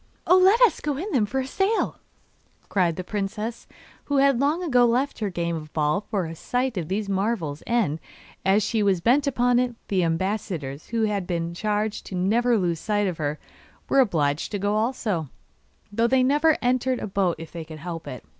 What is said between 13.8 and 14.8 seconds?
were obliged to go